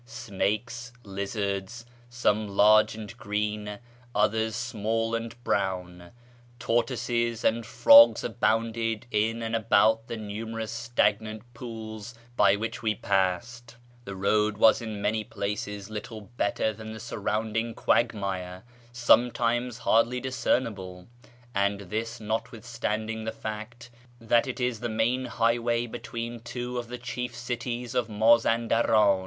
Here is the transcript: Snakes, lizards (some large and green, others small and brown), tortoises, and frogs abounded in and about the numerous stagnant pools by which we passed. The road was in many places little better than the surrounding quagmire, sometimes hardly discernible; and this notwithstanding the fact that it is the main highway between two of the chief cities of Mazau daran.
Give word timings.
Snakes, 0.03 0.91
lizards 1.03 1.85
(some 2.09 2.47
large 2.47 2.95
and 2.95 3.15
green, 3.19 3.77
others 4.15 4.55
small 4.55 5.13
and 5.13 5.35
brown), 5.43 6.09
tortoises, 6.57 7.43
and 7.43 7.67
frogs 7.67 8.23
abounded 8.23 9.05
in 9.11 9.43
and 9.43 9.55
about 9.55 10.07
the 10.07 10.17
numerous 10.17 10.71
stagnant 10.71 11.43
pools 11.53 12.15
by 12.35 12.55
which 12.55 12.81
we 12.81 12.95
passed. 12.95 13.75
The 14.03 14.15
road 14.15 14.57
was 14.57 14.81
in 14.81 15.03
many 15.03 15.23
places 15.23 15.91
little 15.91 16.21
better 16.35 16.73
than 16.73 16.93
the 16.93 16.99
surrounding 16.99 17.75
quagmire, 17.75 18.63
sometimes 18.91 19.77
hardly 19.77 20.19
discernible; 20.19 21.07
and 21.53 21.79
this 21.79 22.19
notwithstanding 22.19 23.23
the 23.23 23.31
fact 23.31 23.91
that 24.19 24.47
it 24.47 24.59
is 24.59 24.79
the 24.79 24.89
main 24.89 25.25
highway 25.25 25.85
between 25.85 26.39
two 26.39 26.79
of 26.79 26.87
the 26.87 26.97
chief 26.97 27.35
cities 27.35 27.93
of 27.93 28.07
Mazau 28.09 28.67
daran. 28.67 29.19